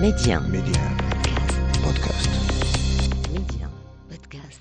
Média. 0.00 0.40
Média. 0.40 0.82
Podcast. 1.82 2.28
Média. 3.32 3.66
Podcast. 4.10 4.60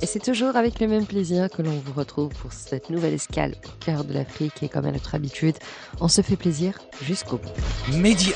Et 0.00 0.06
c'est 0.06 0.18
toujours 0.20 0.56
avec 0.56 0.80
le 0.80 0.88
même 0.88 1.04
plaisir 1.04 1.50
que 1.50 1.60
l'on 1.60 1.70
vous 1.72 1.92
retrouve 1.92 2.32
pour 2.36 2.54
cette 2.54 2.88
nouvelle 2.88 3.12
escale 3.12 3.54
au 3.66 3.84
cœur 3.84 4.04
de 4.04 4.14
l'Afrique 4.14 4.62
et 4.62 4.70
comme 4.70 4.86
à 4.86 4.92
notre 4.92 5.14
habitude, 5.14 5.56
on 6.00 6.08
se 6.08 6.22
fait 6.22 6.36
plaisir 6.36 6.78
jusqu'au 7.02 7.36
bout. 7.36 7.92
Mehdi 7.92 8.32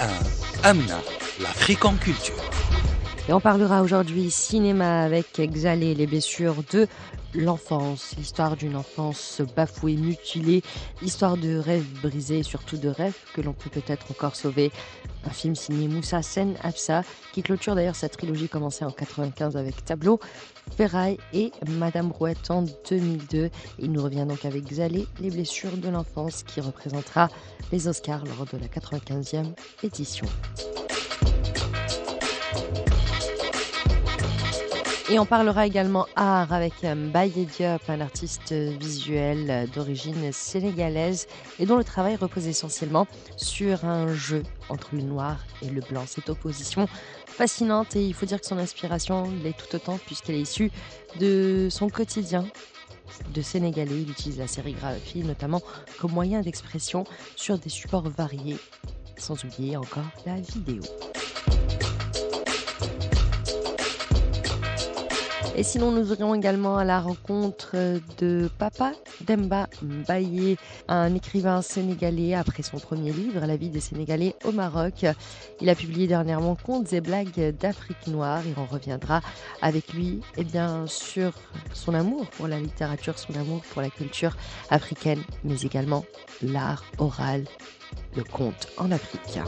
1, 0.62 0.68
Amna, 0.68 1.00
l'Afrique 1.40 1.86
en 1.86 1.94
culture. 1.94 2.59
Et 3.28 3.32
on 3.32 3.40
parlera 3.40 3.82
aujourd'hui 3.82 4.30
cinéma 4.30 5.02
avec 5.02 5.40
Xalé, 5.40 5.94
les 5.94 6.06
blessures 6.06 6.64
de 6.72 6.88
l'enfance, 7.34 8.14
l'histoire 8.16 8.56
d'une 8.56 8.76
enfance 8.76 9.42
bafouée, 9.54 9.94
mutilée, 9.94 10.62
l'histoire 11.00 11.36
de 11.36 11.56
rêves 11.56 11.86
brisés 12.02 12.38
et 12.38 12.42
surtout 12.42 12.76
de 12.76 12.88
rêves 12.88 13.16
que 13.34 13.40
l'on 13.40 13.52
peut 13.52 13.70
peut-être 13.70 14.10
encore 14.10 14.34
sauver. 14.34 14.72
Un 15.24 15.30
film 15.30 15.54
signé 15.54 15.86
Moussa 15.86 16.22
Sen 16.22 16.56
Absa 16.62 17.02
qui 17.32 17.42
clôture 17.42 17.74
d'ailleurs 17.74 17.94
sa 17.94 18.08
trilogie 18.08 18.48
commencée 18.48 18.84
en 18.84 18.90
95 18.90 19.56
avec 19.56 19.84
Tableau, 19.84 20.18
Ferraille 20.76 21.18
et 21.32 21.52
Madame 21.68 22.08
Brouette 22.08 22.50
en 22.50 22.64
2002. 22.88 23.50
Il 23.78 23.92
nous 23.92 24.02
revient 24.02 24.26
donc 24.26 24.44
avec 24.44 24.64
Xalé, 24.64 25.06
les 25.20 25.30
blessures 25.30 25.76
de 25.76 25.88
l'enfance 25.88 26.42
qui 26.42 26.60
représentera 26.60 27.28
les 27.70 27.86
Oscars 27.86 28.24
lors 28.24 28.46
de 28.46 28.58
la 28.58 28.66
95e 28.66 29.52
édition. 29.82 30.26
Et 35.12 35.18
on 35.18 35.26
parlera 35.26 35.66
également 35.66 36.06
art 36.14 36.52
avec 36.52 36.84
Mbaye 36.84 37.44
Diop, 37.44 37.82
un 37.88 38.00
artiste 38.00 38.52
visuel 38.52 39.68
d'origine 39.74 40.30
sénégalaise 40.30 41.26
et 41.58 41.66
dont 41.66 41.76
le 41.76 41.82
travail 41.82 42.14
repose 42.14 42.46
essentiellement 42.46 43.08
sur 43.36 43.84
un 43.84 44.14
jeu 44.14 44.44
entre 44.68 44.94
le 44.94 45.02
noir 45.02 45.38
et 45.62 45.68
le 45.68 45.80
blanc. 45.80 46.04
Cette 46.06 46.30
opposition 46.30 46.86
fascinante 47.26 47.96
et 47.96 48.06
il 48.06 48.14
faut 48.14 48.24
dire 48.24 48.40
que 48.40 48.46
son 48.46 48.58
inspiration 48.58 49.24
l'est 49.42 49.56
tout 49.56 49.74
autant 49.74 49.98
puisqu'elle 50.06 50.36
est 50.36 50.42
issue 50.42 50.70
de 51.18 51.66
son 51.72 51.88
quotidien 51.88 52.46
de 53.34 53.42
Sénégalais. 53.42 54.02
Il 54.02 54.10
utilise 54.12 54.38
la 54.38 54.46
sérigraphie 54.46 55.24
notamment 55.24 55.60
comme 56.00 56.12
moyen 56.12 56.40
d'expression 56.40 57.02
sur 57.34 57.58
des 57.58 57.68
supports 57.68 58.08
variés, 58.08 58.58
sans 59.16 59.42
oublier 59.44 59.76
encore 59.76 60.06
la 60.24 60.36
vidéo. 60.36 60.82
Et 65.60 65.62
sinon, 65.62 65.90
nous 65.92 66.10
irons 66.14 66.34
également 66.34 66.78
à 66.78 66.86
la 66.86 67.00
rencontre 67.00 67.76
de 68.16 68.48
Papa 68.58 68.92
Demba 69.26 69.68
Mbaye, 69.82 70.56
un 70.88 71.14
écrivain 71.14 71.60
sénégalais 71.60 72.32
après 72.32 72.62
son 72.62 72.78
premier 72.78 73.12
livre, 73.12 73.44
La 73.44 73.58
vie 73.58 73.68
des 73.68 73.80
Sénégalais 73.80 74.34
au 74.46 74.52
Maroc. 74.52 75.04
Il 75.60 75.68
a 75.68 75.74
publié 75.74 76.06
dernièrement 76.06 76.56
Contes 76.56 76.94
et 76.94 77.02
blagues 77.02 77.54
d'Afrique 77.60 78.06
noire 78.06 78.40
et 78.46 78.54
on 78.56 78.64
reviendra 78.64 79.20
avec 79.60 79.92
lui 79.92 80.22
eh 80.38 80.44
bien, 80.44 80.86
sur 80.86 81.34
son 81.74 81.92
amour 81.92 82.24
pour 82.30 82.48
la 82.48 82.58
littérature, 82.58 83.18
son 83.18 83.34
amour 83.38 83.60
pour 83.70 83.82
la 83.82 83.90
culture 83.90 84.38
africaine, 84.70 85.20
mais 85.44 85.60
également 85.60 86.06
l'art 86.42 86.84
oral, 86.96 87.44
le 88.16 88.24
conte 88.24 88.68
en 88.78 88.90
Afrique. 88.90 89.38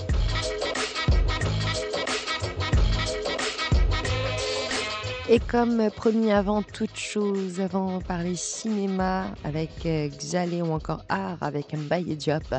Et 5.34 5.41
comme 5.41 5.91
promis 5.91 6.30
avant 6.30 6.62
toute 6.62 6.94
chose, 6.94 7.58
avant 7.62 8.00
de 8.00 8.05
parler 8.05 8.36
cinéma 8.36 9.28
avec 9.44 9.70
Xalé 9.83 10.61
ou 10.61 10.72
encore 10.72 11.06
art 11.08 11.39
avec 11.41 11.72
Mbaye 11.72 12.16
Diop, 12.16 12.55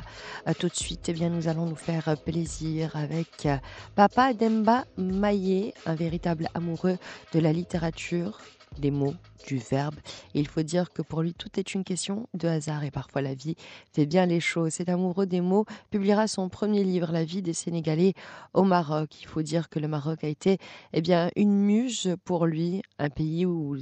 tout 0.58 0.70
de 0.70 0.74
suite, 0.76 1.08
eh 1.08 1.14
bien, 1.14 1.30
nous 1.30 1.48
allons 1.48 1.68
nous 1.68 1.76
faire 1.76 2.18
plaisir 2.26 2.96
avec 2.96 3.48
Papa 3.94 4.34
Demba 4.34 4.86
Maye, 4.98 5.72
un 5.86 5.94
véritable 5.94 6.50
amoureux 6.56 6.98
de 7.32 7.40
la 7.40 7.54
littérature, 7.54 8.40
des 8.80 8.92
mots, 8.92 9.14
du 9.48 9.58
verbe. 9.58 9.96
Il 10.34 10.48
faut 10.48 10.64
dire 10.64 10.92
que 10.92 11.02
pour 11.02 11.22
lui, 11.22 11.34
tout 11.34 11.50
est 11.60 11.74
une 11.74 11.84
question 11.84 12.28
de 12.34 12.48
hasard 12.48 12.84
et 12.84 12.92
parfois 12.92 13.22
la 13.22 13.34
vie 13.34 13.56
fait 13.92 14.06
bien 14.06 14.26
les 14.26 14.40
choses. 14.40 14.74
Cet 14.74 14.90
amoureux 14.90 15.26
des 15.26 15.42
mots 15.42 15.66
publiera 15.90 16.28
son 16.28 16.50
premier 16.50 16.84
livre, 16.84 17.12
La 17.12 17.24
vie 17.24 17.42
des 17.42 17.54
Sénégalais 17.54 18.14
au 18.54 18.64
Maroc. 18.64 19.22
Il 19.22 19.28
faut 19.28 19.42
dire 19.42 19.70
que 19.70 19.80
le 19.80 19.88
Maroc 19.88 20.24
a 20.24 20.28
été 20.28 20.58
eh 20.94 21.02
bien, 21.02 21.30
une 21.36 21.54
muse 21.54 22.16
pour 22.26 22.46
lui, 22.46 22.82
un 23.00 23.10
pays 23.10 23.46
où 23.46 23.78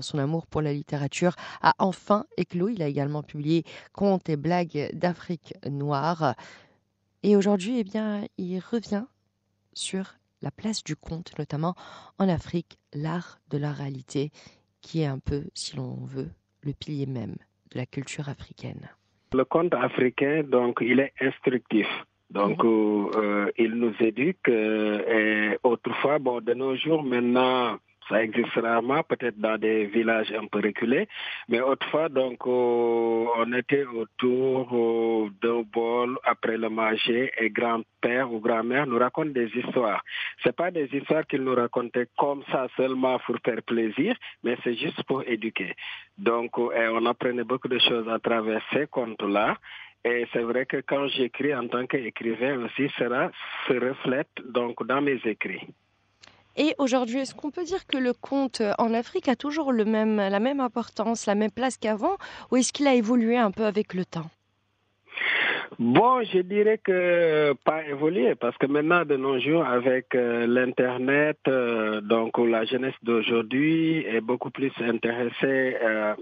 son 0.00 0.18
amour 0.18 0.46
pour 0.46 0.62
la 0.62 0.72
littérature 0.72 1.34
a 1.62 1.74
enfin 1.78 2.26
éclos. 2.36 2.68
Il 2.68 2.82
a 2.82 2.88
également 2.88 3.22
publié 3.22 3.64
Contes 3.92 4.28
et 4.28 4.36
blagues 4.36 4.90
d'Afrique 4.94 5.54
noire. 5.68 6.34
Et 7.22 7.36
aujourd'hui, 7.36 7.78
eh 7.78 7.84
bien, 7.84 8.26
il 8.36 8.58
revient 8.58 9.04
sur 9.72 10.14
la 10.44 10.50
place 10.50 10.84
du 10.84 10.94
conte, 10.94 11.36
notamment 11.38 11.74
en 12.18 12.28
Afrique, 12.28 12.78
l'art 12.92 13.38
de 13.50 13.58
la 13.58 13.72
réalité, 13.72 14.30
qui 14.82 15.00
est 15.00 15.06
un 15.06 15.18
peu, 15.18 15.44
si 15.54 15.74
l'on 15.76 15.96
veut, 16.04 16.30
le 16.62 16.72
pilier 16.72 17.06
même 17.06 17.36
de 17.72 17.78
la 17.78 17.86
culture 17.86 18.28
africaine. 18.28 18.88
Le 19.32 19.44
conte 19.44 19.74
africain, 19.74 20.44
donc, 20.44 20.78
il 20.80 21.00
est 21.00 21.14
instructif. 21.20 21.88
Donc, 22.30 22.64
euh, 22.64 23.50
il 23.58 23.74
nous 23.74 23.94
éduque. 24.00 24.48
et 24.48 25.58
autrefois, 25.62 26.18
bon, 26.18 26.40
de 26.40 26.52
nos 26.52 26.76
jours, 26.76 27.02
maintenant, 27.02 27.78
ça 28.08 28.22
existe 28.22 28.54
rarement, 28.54 29.02
peut-être 29.02 29.38
dans 29.38 29.58
des 29.58 29.86
villages 29.86 30.32
un 30.32 30.46
peu 30.46 30.60
reculés, 30.60 31.08
mais 31.48 31.60
autrefois, 31.60 32.08
donc, 32.08 32.38
euh, 32.46 33.26
on 33.36 33.52
était 33.52 33.84
autour 33.84 34.68
euh, 34.72 35.30
d'un 35.42 35.62
bol 35.62 36.18
après 36.24 36.56
le 36.56 36.68
manger 36.68 37.32
et 37.38 37.50
grand-père 37.50 38.32
ou 38.32 38.40
grand-mère 38.40 38.86
nous 38.86 38.98
raconte 38.98 39.32
des 39.32 39.48
histoires. 39.56 40.02
C'est 40.42 40.56
pas 40.56 40.70
des 40.70 40.88
histoires 40.92 41.26
qu'ils 41.26 41.42
nous 41.42 41.54
racontaient 41.54 42.08
comme 42.18 42.42
ça 42.50 42.68
seulement 42.76 43.18
pour 43.20 43.36
faire 43.44 43.62
plaisir, 43.62 44.16
mais 44.42 44.56
c'est 44.62 44.74
juste 44.74 45.02
pour 45.04 45.22
éduquer. 45.26 45.74
Donc, 46.18 46.58
euh, 46.58 46.90
on 46.92 47.06
apprenait 47.06 47.44
beaucoup 47.44 47.68
de 47.68 47.78
choses 47.78 48.08
à 48.08 48.18
travers 48.18 48.62
ces 48.72 48.86
contes-là. 48.86 49.56
Et 50.04 50.26
c'est 50.34 50.42
vrai 50.42 50.66
que 50.66 50.82
quand 50.86 51.08
j'écris 51.08 51.54
en 51.54 51.66
tant 51.66 51.86
qu'écrivain 51.86 52.62
aussi, 52.64 52.90
cela 52.98 53.30
se 53.66 53.72
reflète 53.72 54.28
donc 54.44 54.84
dans 54.86 55.00
mes 55.00 55.18
écrits. 55.24 55.66
Et 56.56 56.74
aujourd'hui, 56.78 57.18
est-ce 57.20 57.34
qu'on 57.34 57.50
peut 57.50 57.64
dire 57.64 57.86
que 57.86 57.98
le 57.98 58.12
conte 58.12 58.62
en 58.78 58.94
Afrique 58.94 59.28
a 59.28 59.36
toujours 59.36 59.72
le 59.72 59.84
même, 59.84 60.16
la 60.16 60.40
même 60.40 60.60
importance, 60.60 61.26
la 61.26 61.34
même 61.34 61.50
place 61.50 61.76
qu'avant, 61.76 62.16
ou 62.50 62.56
est-ce 62.56 62.72
qu'il 62.72 62.86
a 62.86 62.94
évolué 62.94 63.36
un 63.36 63.50
peu 63.50 63.64
avec 63.64 63.94
le 63.94 64.04
temps? 64.04 64.30
Bon, 65.78 66.22
je 66.22 66.38
dirais 66.38 66.78
que 66.78 67.52
pas 67.64 67.84
évolué 67.84 68.36
parce 68.36 68.56
que 68.58 68.66
maintenant 68.66 69.04
de 69.04 69.16
nos 69.16 69.40
jours 69.40 69.64
avec 69.64 70.14
euh, 70.14 70.46
l'internet, 70.46 71.38
euh, 71.48 72.00
donc 72.00 72.38
la 72.38 72.64
jeunesse 72.64 72.94
d'aujourd'hui 73.02 74.04
est 74.06 74.20
beaucoup 74.20 74.50
plus 74.50 74.70
intéressée. 74.80 75.76
Euh, 75.82 76.14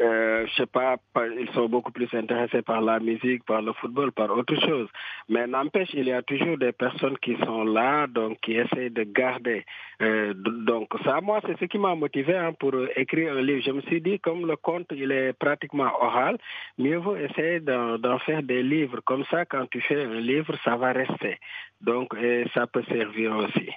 euh, 0.00 0.46
je 0.46 0.54
sais 0.54 0.66
pas, 0.66 0.96
ils 1.38 1.50
sont 1.54 1.68
beaucoup 1.68 1.92
plus 1.92 2.08
intéressés 2.14 2.62
par 2.62 2.80
la 2.80 2.98
musique, 3.00 3.44
par 3.44 3.62
le 3.62 3.72
football, 3.74 4.12
par 4.12 4.30
autre 4.30 4.54
chose. 4.66 4.88
Mais 5.28 5.46
n'empêche, 5.46 5.90
il 5.94 6.06
y 6.06 6.12
a 6.12 6.22
toujours 6.22 6.56
des 6.58 6.72
personnes 6.72 7.18
qui 7.18 7.36
sont 7.44 7.64
là, 7.64 8.06
donc 8.06 8.40
qui 8.40 8.54
essaient 8.56 8.90
de 8.90 9.02
garder. 9.02 9.64
Euh, 10.02 10.32
donc 10.34 10.88
ça, 11.04 11.20
moi, 11.20 11.40
c'est 11.46 11.58
ce 11.58 11.66
qui 11.66 11.78
m'a 11.78 11.94
motivé 11.94 12.34
hein, 12.34 12.52
pour 12.58 12.72
écrire 12.96 13.34
un 13.34 13.42
livre. 13.42 13.62
Je 13.64 13.72
me 13.72 13.82
suis 13.82 14.00
dit, 14.00 14.18
comme 14.20 14.46
le 14.46 14.56
conte, 14.56 14.86
il 14.92 15.12
est 15.12 15.32
pratiquement 15.34 15.90
oral, 16.00 16.38
mieux 16.78 16.96
vaut 16.96 17.16
essayer 17.16 17.60
d'en 17.60 18.18
faire 18.20 18.42
des 18.42 18.62
livres. 18.62 19.00
Comme 19.04 19.24
ça, 19.30 19.44
quand 19.44 19.66
tu 19.70 19.80
fais 19.82 20.02
un 20.02 20.20
livre, 20.20 20.54
ça 20.64 20.76
va 20.76 20.92
rester. 20.92 21.38
Donc, 21.80 22.14
ça 22.54 22.66
peut 22.66 22.84
servir 22.88 23.36
aussi. 23.36 23.70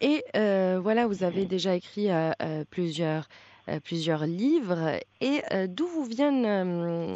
Et 0.00 0.22
euh, 0.36 0.78
voilà, 0.82 1.06
vous 1.06 1.24
avez 1.24 1.44
déjà 1.44 1.74
écrit 1.74 2.10
euh, 2.10 2.30
euh, 2.42 2.64
plusieurs 2.70 3.28
plusieurs 3.84 4.26
livres. 4.26 4.98
Et 5.20 5.42
d'où 5.68 5.86
vous 5.86 6.04
vient, 6.04 6.64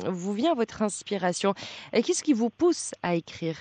vous 0.08 0.32
vient 0.32 0.54
votre 0.54 0.82
inspiration? 0.82 1.54
Et 1.92 2.02
qu'est-ce 2.02 2.22
qui 2.22 2.32
vous 2.32 2.50
pousse 2.50 2.92
à 3.02 3.14
écrire? 3.14 3.56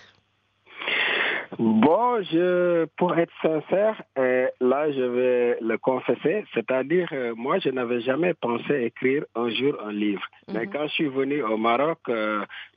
Bon, 1.59 2.23
je, 2.23 2.85
pour 2.97 3.17
être 3.17 3.33
sincère, 3.41 4.01
là 4.15 4.91
je 4.91 5.01
vais 5.01 5.57
le 5.61 5.77
confesser, 5.77 6.45
c'est-à-dire 6.53 7.09
moi 7.35 7.59
je 7.59 7.69
n'avais 7.69 8.01
jamais 8.01 8.33
pensé 8.33 8.85
écrire 8.85 9.25
un 9.35 9.49
jour 9.49 9.75
un 9.83 9.91
livre. 9.91 10.23
Mais 10.51 10.67
quand 10.67 10.87
je 10.87 10.93
suis 10.93 11.09
venu 11.09 11.43
au 11.43 11.57
Maroc, 11.57 11.99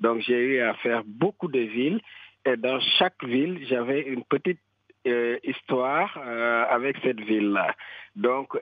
donc 0.01 0.21
j'ai 0.23 0.39
eu 0.39 0.61
à 0.61 0.75
faire 0.75 1.03
beaucoup 1.07 1.49
de 1.49 1.61
villes. 1.61 2.01
Et 2.45 2.57
dans 2.57 2.81
chaque 2.99 3.25
ville 3.25 3.65
j'avais 3.69 4.03
une 4.03 4.25
petite 4.25 4.59
euh, 4.59 4.74
histoire 5.45 6.19
euh, 6.25 6.65
avec 6.69 6.97
cette 7.03 7.21
ville-là. 7.21 7.75
Donc, 8.17 8.57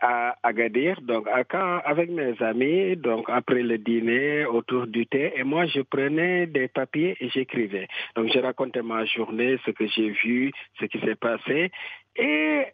à 0.00 0.36
Agadir, 0.42 1.00
donc 1.00 1.26
avec 1.28 2.10
mes 2.10 2.34
amis, 2.42 2.96
donc 2.96 3.24
après 3.28 3.62
le 3.62 3.78
dîner, 3.78 4.44
autour 4.44 4.86
du 4.86 5.06
thé, 5.06 5.32
et 5.34 5.44
moi 5.44 5.64
je 5.66 5.80
prenais 5.80 6.46
des 6.46 6.68
papiers 6.68 7.16
et 7.20 7.30
j'écrivais. 7.30 7.88
Donc 8.14 8.30
je 8.32 8.38
racontais 8.38 8.82
ma 8.82 9.06
journée, 9.06 9.56
ce 9.64 9.70
que 9.70 9.86
j'ai 9.86 10.10
vu, 10.10 10.52
ce 10.78 10.84
qui 10.84 11.00
s'est 11.00 11.14
passé, 11.14 11.70
et 12.16 12.66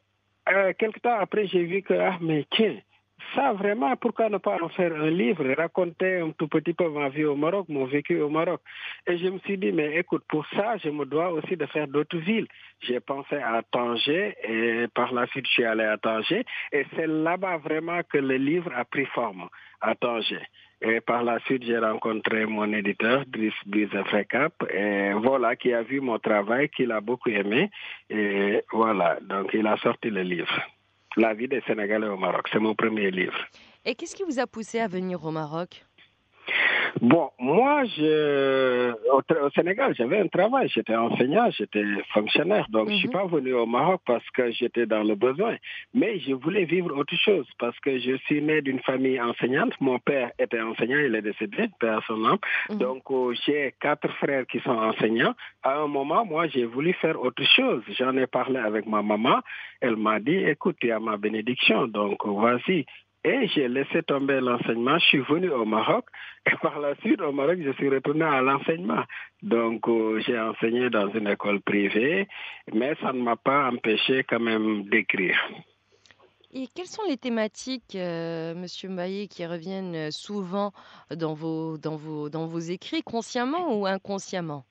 euh, 0.48 0.72
quelque 0.76 0.98
temps 1.00 1.18
après, 1.18 1.46
j'ai 1.46 1.64
vu 1.64 1.82
que, 1.82 1.94
ah, 1.94 2.18
mais 2.20 2.44
tiens, 2.50 2.76
ça 3.34 3.52
vraiment, 3.52 3.96
pourquoi 3.96 4.28
ne 4.28 4.38
pas 4.38 4.58
en 4.62 4.68
faire 4.68 4.94
un 4.94 5.10
livre, 5.10 5.44
raconter 5.56 6.18
un 6.18 6.30
tout 6.30 6.48
petit 6.48 6.74
peu 6.74 6.88
ma 6.88 7.08
vie 7.08 7.24
au 7.24 7.36
Maroc, 7.36 7.66
mon 7.68 7.84
vécu 7.86 8.20
au 8.20 8.28
Maroc? 8.28 8.60
Et 9.06 9.18
je 9.18 9.28
me 9.28 9.38
suis 9.40 9.58
dit, 9.58 9.72
mais 9.72 9.96
écoute, 9.96 10.24
pour 10.28 10.46
ça, 10.48 10.76
je 10.78 10.90
me 10.90 11.04
dois 11.04 11.30
aussi 11.32 11.56
de 11.56 11.66
faire 11.66 11.88
d'autres 11.88 12.18
villes. 12.18 12.48
J'ai 12.80 13.00
pensé 13.00 13.36
à 13.36 13.62
Tanger 13.70 14.36
et 14.44 14.86
par 14.94 15.12
la 15.12 15.26
suite, 15.28 15.46
je 15.46 15.52
suis 15.52 15.64
allé 15.64 15.84
à 15.84 15.96
Tanger. 15.98 16.44
Et 16.72 16.84
c'est 16.94 17.06
là-bas 17.06 17.58
vraiment 17.58 18.00
que 18.10 18.18
le 18.18 18.36
livre 18.36 18.70
a 18.74 18.84
pris 18.84 19.06
forme, 19.06 19.48
à 19.80 19.94
Tanger. 19.94 20.42
Et 20.84 21.00
par 21.00 21.22
la 21.22 21.38
suite, 21.40 21.62
j'ai 21.64 21.78
rencontré 21.78 22.44
mon 22.44 22.72
éditeur, 22.72 23.24
Driss 23.28 23.54
Frekap, 24.06 24.52
et 24.68 25.12
voilà, 25.12 25.54
qui 25.54 25.72
a 25.72 25.82
vu 25.82 26.00
mon 26.00 26.18
travail, 26.18 26.68
qu'il 26.70 26.90
a 26.90 27.00
beaucoup 27.00 27.30
aimé. 27.30 27.70
Et 28.10 28.62
voilà, 28.72 29.18
donc 29.20 29.50
il 29.54 29.66
a 29.66 29.76
sorti 29.76 30.10
le 30.10 30.22
livre. 30.22 30.60
La 31.16 31.34
vie 31.34 31.48
des 31.48 31.60
Sénégalais 31.66 32.08
au 32.08 32.16
Maroc. 32.16 32.48
C'est 32.50 32.58
mon 32.58 32.74
premier 32.74 33.10
livre. 33.10 33.36
Et 33.84 33.94
qu'est-ce 33.94 34.14
qui 34.16 34.22
vous 34.22 34.38
a 34.38 34.46
poussé 34.46 34.80
à 34.80 34.88
venir 34.88 35.22
au 35.24 35.30
Maroc? 35.30 35.84
Bon, 37.00 37.30
moi, 37.38 37.84
je, 37.84 38.92
au, 39.10 39.50
Sénégal, 39.50 39.94
j'avais 39.96 40.20
un 40.20 40.28
travail. 40.28 40.68
J'étais 40.68 40.94
enseignant, 40.94 41.50
j'étais 41.50 41.84
fonctionnaire. 42.12 42.66
Donc, 42.68 42.88
je 42.88 42.92
ne 42.92 42.98
suis 42.98 43.08
mhm. 43.08 43.12
pas 43.14 43.26
venu 43.26 43.54
au 43.54 43.66
Maroc 43.66 44.02
parce 44.06 44.28
que 44.30 44.50
j'étais 44.52 44.86
dans 44.86 45.02
le 45.02 45.14
besoin. 45.14 45.56
Mais 45.94 46.18
je 46.20 46.34
voulais 46.34 46.64
vivre 46.64 46.96
autre 46.96 47.16
chose 47.16 47.46
parce 47.58 47.78
que 47.80 47.98
je 47.98 48.16
suis 48.26 48.42
né 48.42 48.60
d'une 48.62 48.80
famille 48.80 49.20
enseignante. 49.20 49.72
Mon 49.80 49.98
père 49.98 50.30
était 50.38 50.60
enseignant, 50.60 50.98
il 50.98 51.14
est 51.14 51.22
décédé, 51.22 51.68
père 51.80 52.02
son 52.06 52.24
âme. 52.24 52.38
Mhm. 52.70 52.78
Donc, 52.78 53.02
euh, 53.10 53.34
j'ai 53.46 53.74
quatre 53.80 54.08
frères 54.18 54.46
qui 54.46 54.60
sont 54.60 54.70
enseignants. 54.70 55.34
À 55.62 55.78
un 55.78 55.86
moment, 55.86 56.24
moi, 56.24 56.46
j'ai 56.48 56.66
voulu 56.66 56.92
faire 56.94 57.20
autre 57.20 57.44
chose. 57.44 57.82
J'en 57.98 58.16
ai 58.16 58.26
parlé 58.26 58.58
avec 58.58 58.86
ma 58.86 59.02
maman. 59.02 59.40
Elle 59.80 59.96
m'a 59.96 60.20
dit, 60.20 60.36
écoute, 60.36 60.76
tu 60.80 60.92
as 60.92 61.00
ma 61.00 61.16
bénédiction. 61.16 61.86
Donc, 61.86 62.24
vas-y, 62.26 62.84
et 63.24 63.46
j'ai 63.48 63.68
laissé 63.68 64.02
tomber 64.02 64.40
l'enseignement. 64.40 64.98
Je 64.98 65.06
suis 65.06 65.20
venu 65.20 65.50
au 65.50 65.64
Maroc 65.64 66.06
et 66.46 66.56
par 66.62 66.78
la 66.80 66.94
suite, 66.96 67.20
au 67.20 67.32
Maroc, 67.32 67.58
je 67.62 67.72
suis 67.72 67.88
retourné 67.88 68.24
à 68.24 68.40
l'enseignement. 68.40 69.04
Donc, 69.42 69.88
euh, 69.88 70.20
j'ai 70.26 70.38
enseigné 70.38 70.90
dans 70.90 71.08
une 71.12 71.28
école 71.28 71.60
privée, 71.60 72.28
mais 72.72 72.94
ça 73.00 73.12
ne 73.12 73.22
m'a 73.22 73.36
pas 73.36 73.70
empêché 73.70 74.24
quand 74.24 74.40
même 74.40 74.84
d'écrire. 74.88 75.38
Et 76.54 76.66
quelles 76.74 76.86
sont 76.86 77.02
les 77.08 77.16
thématiques, 77.16 77.94
euh, 77.94 78.54
Monsieur 78.54 78.90
Mbaye, 78.90 79.28
qui 79.28 79.46
reviennent 79.46 80.10
souvent 80.10 80.72
dans 81.10 81.32
vos, 81.32 81.78
dans, 81.78 81.96
vos, 81.96 82.28
dans 82.28 82.46
vos 82.46 82.58
écrits, 82.58 83.02
consciemment 83.02 83.78
ou 83.78 83.86
inconsciemment? 83.86 84.64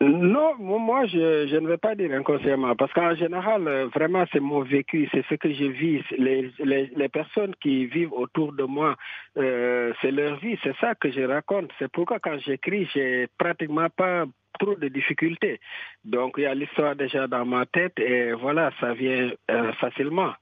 Non, 0.00 0.54
moi, 0.58 1.04
je, 1.06 1.58
ne 1.58 1.68
vais 1.68 1.76
pas 1.76 1.94
dire 1.94 2.10
inconsciemment, 2.12 2.74
parce 2.74 2.90
qu'en 2.94 3.14
général, 3.14 3.68
euh, 3.68 3.86
vraiment, 3.94 4.24
c'est 4.32 4.40
mon 4.40 4.62
vécu, 4.62 5.06
c'est 5.12 5.22
ce 5.28 5.34
que 5.34 5.52
je 5.52 5.64
vis. 5.64 6.02
Les, 6.16 6.50
les, 6.58 6.90
les, 6.96 7.08
personnes 7.10 7.54
qui 7.60 7.84
vivent 7.84 8.14
autour 8.14 8.54
de 8.54 8.62
moi, 8.64 8.96
euh, 9.36 9.92
c'est 10.00 10.10
leur 10.10 10.36
vie, 10.38 10.56
c'est 10.62 10.74
ça 10.80 10.94
que 10.94 11.10
je 11.10 11.20
raconte. 11.20 11.70
C'est 11.78 11.92
pourquoi 11.92 12.18
quand 12.18 12.38
j'écris, 12.38 12.88
j'ai 12.94 13.28
pratiquement 13.36 13.88
pas 13.94 14.24
trop 14.58 14.74
de 14.74 14.88
difficultés. 14.88 15.60
Donc, 16.02 16.34
il 16.38 16.44
y 16.44 16.46
a 16.46 16.54
l'histoire 16.54 16.96
déjà 16.96 17.26
dans 17.26 17.44
ma 17.44 17.66
tête 17.66 17.98
et 17.98 18.32
voilà, 18.32 18.70
ça 18.80 18.94
vient 18.94 19.30
euh, 19.50 19.72
facilement. 19.74 20.32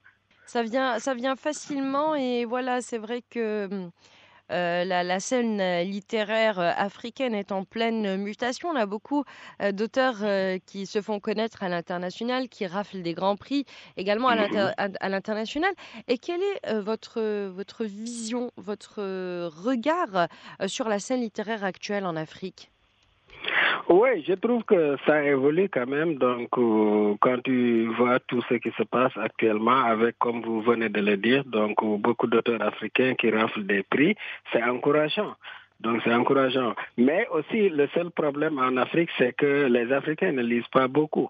Ça 0.45 0.63
vient, 0.63 0.99
ça 0.99 1.13
vient 1.13 1.35
facilement 1.35 2.15
et 2.15 2.45
voilà, 2.45 2.79
c'est 2.79 2.97
vrai 2.97 3.21
que 3.29 3.65
hum, 3.65 3.91
euh, 4.51 4.83
la, 4.83 5.19
scène 5.19 5.61
euh, 5.61 5.83
littéraire 5.83 6.59
euh, 6.59 6.71
africaine 6.75 7.35
est 7.35 7.51
en 7.51 7.63
pleine 7.63 8.17
mutation. 8.17 8.69
On 8.69 8.75
a 8.75 8.85
beaucoup 8.85 9.23
d'auteurs 9.73 10.17
qui 10.65 10.85
se 10.85 11.01
font 11.01 11.19
connaître 11.19 11.63
à 11.63 11.69
l'international, 11.69 12.49
qui 12.49 12.65
raflent 12.65 13.01
des 13.01 13.13
grands 13.13 13.35
prix 13.35 13.65
également 13.97 14.29
à 14.29 15.09
l'international. 15.09 15.71
Et 16.07 16.17
quelle 16.17 16.41
est 16.41 16.73
votre, 16.79 17.47
votre 17.47 17.85
vision, 17.85 18.51
votre 18.57 19.01
regard 19.47 20.27
sur 20.67 20.87
la 20.89 20.99
scène 20.99 21.21
littéraire 21.21 21.63
actuelle 21.63 22.05
en 22.05 22.15
Afrique? 22.15 22.71
Oui, 23.89 24.23
je 24.27 24.33
trouve 24.33 24.63
que 24.63 24.97
ça 25.05 25.23
évolue 25.23 25.69
quand 25.69 25.87
même. 25.87 26.15
Donc, 26.15 26.49
euh, 26.57 27.15
quand 27.19 27.41
tu 27.43 27.87
vois 27.97 28.19
tout 28.19 28.41
ce 28.49 28.55
qui 28.55 28.71
se 28.77 28.83
passe 28.83 29.15
actuellement 29.17 29.83
avec, 29.83 30.17
comme 30.19 30.41
vous 30.41 30.61
venez 30.61 30.89
de 30.89 31.01
le 31.01 31.17
dire, 31.17 31.43
donc 31.45 31.81
euh, 31.81 31.97
beaucoup 31.97 32.27
d'auteurs 32.27 32.61
africains 32.61 33.15
qui 33.15 33.31
raflent 33.31 33.65
des 33.65 33.83
prix, 33.83 34.15
c'est 34.51 34.63
encourageant. 34.63 35.35
Donc 35.79 36.01
c'est 36.03 36.13
encourageant. 36.13 36.75
Mais 36.97 37.27
aussi, 37.31 37.69
le 37.69 37.87
seul 37.93 38.11
problème 38.11 38.59
en 38.59 38.75
Afrique, 38.77 39.09
c'est 39.17 39.33
que 39.33 39.67
les 39.67 39.91
Africains 39.93 40.33
ne 40.33 40.43
lisent 40.43 40.67
pas 40.71 40.87
beaucoup. 40.87 41.29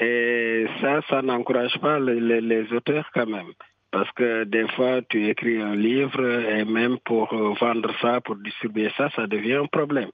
Et 0.00 0.66
ça, 0.80 1.00
ça 1.10 1.22
n'encourage 1.22 1.76
pas 1.80 1.98
les 1.98 2.72
auteurs 2.72 3.10
quand 3.12 3.26
même. 3.26 3.52
Parce 3.90 4.10
que 4.12 4.44
des 4.44 4.68
fois, 4.68 5.00
tu 5.08 5.28
écris 5.28 5.60
un 5.60 5.74
livre 5.74 6.22
et 6.50 6.64
même 6.64 6.98
pour 7.04 7.32
euh, 7.32 7.54
vendre 7.58 7.90
ça, 8.02 8.20
pour 8.20 8.36
distribuer 8.36 8.90
ça, 8.96 9.08
ça 9.16 9.26
devient 9.26 9.54
un 9.54 9.66
problème. 9.66 10.10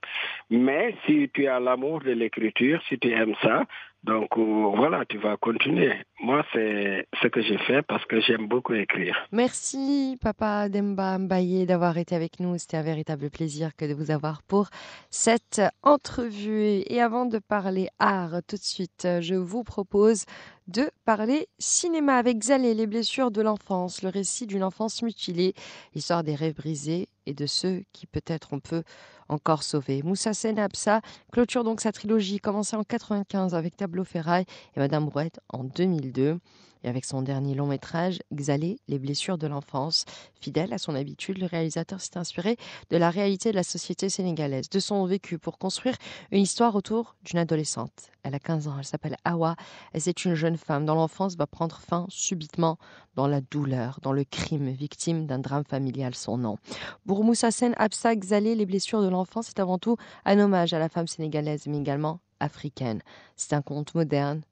Mais 0.49 0.95
si 1.07 1.29
tu 1.35 1.47
as 1.49 1.59
l'amour 1.59 2.01
de 2.01 2.13
l'écriture, 2.13 2.81
si 2.89 2.99
tu 2.99 3.11
aimes 3.11 3.35
ça, 3.43 3.65
donc 4.05 4.37
euh, 4.37 4.73
voilà, 4.77 5.05
tu 5.09 5.17
vas 5.19 5.37
continuer. 5.39 5.95
Moi, 6.21 6.45
c'est 6.53 7.09
ce 7.23 7.27
que 7.29 7.41
j'ai 7.41 7.57
fait 7.59 7.83
parce 7.83 8.05
que 8.05 8.21
j'aime 8.21 8.47
beaucoup 8.47 8.75
écrire. 8.75 9.17
Merci, 9.33 10.19
Papa 10.21 10.69
Demba 10.69 11.19
Mbaye, 11.19 11.65
d'avoir 11.65 11.97
été 11.97 12.15
avec 12.15 12.39
nous. 12.39 12.59
C'était 12.59 12.77
un 12.77 12.83
véritable 12.83 13.31
plaisir 13.31 13.75
que 13.75 13.87
de 13.87 13.95
vous 13.95 14.11
avoir 14.11 14.43
pour 14.43 14.69
cette 15.11 15.63
entrevue. 15.83 16.83
Et 16.87 17.01
avant 17.01 17.25
de 17.25 17.39
parler 17.39 17.89
art, 17.99 18.43
tout 18.47 18.57
de 18.57 18.61
suite, 18.61 19.09
je 19.21 19.35
vous 19.35 19.65
propose 19.65 20.27
de 20.67 20.91
parler 21.05 21.49
cinéma 21.59 22.17
avec 22.17 22.43
Zalé, 22.43 22.75
les 22.75 22.87
blessures 22.87 23.31
de 23.31 23.43
l'enfance, 23.43 24.03
le 24.03 24.09
récit 24.09 24.47
d'une 24.47 24.65
enfance 24.65 25.03
mutilée, 25.03 25.55
l'histoire 25.95 26.25
des 26.25 26.35
rêves 26.35 26.55
brisés 26.55 27.09
et 27.27 27.35
de 27.35 27.47
ceux 27.47 27.83
qui 27.93 28.07
peut-être 28.07 28.53
on 28.53 28.61
peut 28.61 28.83
encore 29.29 29.63
sauvé. 29.63 30.03
Moussa 30.03 30.35
Senabsa 30.35 31.01
clôture 31.33 31.65
donc 31.65 31.81
sa 31.81 31.93
trilogie 31.93 32.39
commencée 32.39 32.77
en 32.77 32.85
95 32.85 33.55
avec 33.55 33.77
Tableau 33.77 34.05
Ferraille 34.05 34.47
et 34.77 34.81
Madame 34.81 35.07
Brouette 35.07 35.41
en 35.49 35.65
2002. 35.65 36.39
Et 36.85 36.89
avec 36.89 37.07
son 37.07 37.23
dernier 37.23 37.55
long 37.55 37.67
métrage, 37.67 38.19
Xalé, 38.33 38.79
les 38.89 38.99
blessures 38.99 39.39
de 39.39 39.47
l'enfance, 39.47 40.05
fidèle 40.39 40.73
à 40.75 40.79
son 40.79 40.95
habitude, 40.95 41.39
le 41.39 41.47
réalisateur 41.47 41.99
s'est 41.99 42.19
inspiré 42.19 42.59
de 42.91 42.99
la 42.99 43.09
réalité 43.09 43.51
de 43.51 43.57
la 43.57 43.63
société 43.63 44.11
sénégalaise, 44.11 44.69
de 44.69 44.79
son 44.79 45.07
vécu 45.07 45.39
pour 45.39 45.57
construire 45.57 45.97
une 46.31 46.43
histoire 46.43 46.75
autour 46.75 47.17
d'une 47.25 47.39
adolescente. 47.39 48.11
Elle 48.23 48.35
a 48.35 48.39
15 48.39 48.69
ans, 48.69 48.75
elle 48.79 48.85
s'appelle 48.85 49.17
Awa, 49.25 49.57
et 49.95 50.01
c'est 50.01 50.27
une 50.27 50.35
jeune 50.35 50.59
femme 50.59 50.85
dont 50.85 50.95
l'enfance 50.95 51.37
va 51.37 51.47
prendre 51.47 51.79
fin 51.79 52.05
subitement 52.11 52.77
dans 53.15 53.29
la 53.29 53.41
douleur, 53.41 53.99
dans 54.03 54.13
le 54.13 54.25
crime, 54.25 54.69
victime 54.69 55.27
d'un 55.27 55.39
drame 55.39 55.65
familial 55.65 56.15
son 56.15 56.37
nom. 56.37 56.59
Pour 57.07 57.25
Moussa 57.25 57.49
Absa 57.79 58.15
Xalé, 58.15 58.55
les 58.55 58.67
blessures 58.67 59.01
de 59.01 59.09
l'enfance, 59.09 59.47
c'est 59.47 59.61
avant 59.61 59.79
tout 59.79 59.97
un 60.27 60.39
hommage 60.39 60.75
à 60.75 60.79
la 60.79 60.91
femme 60.91 61.07
sénégalaise, 61.07 61.67
mais 61.67 61.79
également 61.79 62.21
africaine. 62.41 63.01
C'est 63.37 63.55
un 63.55 63.63
conte 63.63 63.95
moderne, 63.95 64.43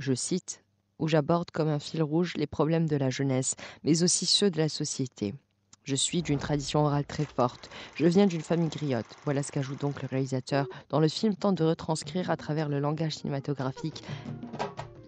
je 0.00 0.14
cite, 0.14 0.64
où 1.00 1.08
j'aborde 1.08 1.50
comme 1.50 1.68
un 1.68 1.78
fil 1.80 2.02
rouge 2.02 2.34
les 2.36 2.46
problèmes 2.46 2.86
de 2.86 2.96
la 2.96 3.10
jeunesse, 3.10 3.56
mais 3.82 4.02
aussi 4.02 4.26
ceux 4.26 4.50
de 4.50 4.58
la 4.58 4.68
société. 4.68 5.34
Je 5.82 5.96
suis 5.96 6.22
d'une 6.22 6.38
tradition 6.38 6.84
orale 6.84 7.06
très 7.06 7.24
forte. 7.24 7.70
Je 7.94 8.06
viens 8.06 8.26
d'une 8.26 8.42
famille 8.42 8.68
griotte. 8.68 9.06
Voilà 9.24 9.42
ce 9.42 9.50
qu'ajoute 9.50 9.80
donc 9.80 10.02
le 10.02 10.08
réalisateur 10.08 10.66
dans 10.90 11.00
le 11.00 11.08
film 11.08 11.34
tente 11.34 11.56
de 11.56 11.64
retranscrire 11.64 12.30
à 12.30 12.36
travers 12.36 12.68
le 12.68 12.78
langage 12.78 13.16
cinématographique 13.16 14.04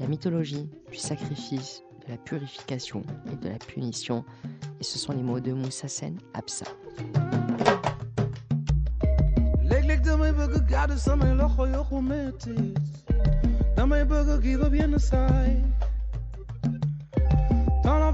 la 0.01 0.09
mythologie 0.09 0.69
du 0.91 0.99
sacrifice, 0.99 1.83
de 2.05 2.11
la 2.11 2.17
purification 2.17 3.05
et 3.31 3.37
de 3.37 3.49
la 3.49 3.59
punition. 3.59 4.25
Et 4.81 4.85
ce 4.85 4.99
sont 4.99 5.13
les 5.13 5.23
mots 5.23 5.39
de 5.39 5.53
Moussa 5.53 5.87
Sen 5.87 6.19
Absa. 6.35 6.67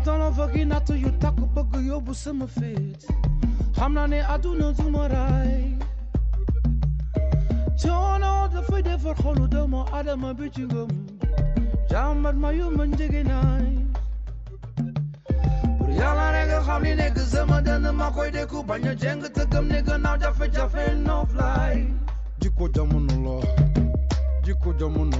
Attends, 0.08 0.36
vaginatu 0.36 0.94
yu 0.94 1.10
taku 1.20 1.46
bagu 1.46 1.80
yobu 1.80 2.14
sama 2.14 2.46
fit. 2.46 3.06
Hamlane 3.76 4.22
aduna 4.24 4.72
zumarai. 4.72 5.76
Tono 7.76 8.48
the 8.50 8.62
fide 8.62 8.98
for 9.02 9.14
holodoma 9.14 9.86
adama 9.92 10.34
bichigum. 10.34 10.88
Jamad 11.90 12.36
mayu 12.38 12.70
manjiginai. 12.70 13.84
Yalla 15.94 16.32
nigga, 16.32 16.62
how 16.64 16.78
many 16.78 17.02
niggas 17.02 17.42
in 17.42 17.48
my 17.48 17.60
den, 17.60 17.94
my 17.94 18.10
koi 18.10 18.30
de 18.30 18.46
coup, 18.46 18.64
and 18.66 18.84
your 18.84 18.94
jenga 18.94 19.28
took 19.34 19.50
them 19.50 19.68
nigga, 19.68 20.00
now 20.00 20.16
that 20.16 20.34
fit 20.36 20.96
no 21.00 21.26
fly. 21.26 21.86
Jiko 22.40 22.68
jamunola, 22.68 23.44
Jiko 24.42 24.72
jamunola. 24.78 25.17